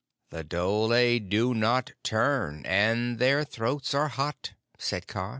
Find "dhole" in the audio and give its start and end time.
0.43-1.19